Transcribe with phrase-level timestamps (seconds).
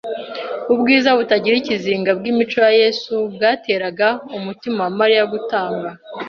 [0.73, 5.91] Ubwiza butagira ikizinga bw'imico ya Yesu bwateraga umutima wa Mariya gutangara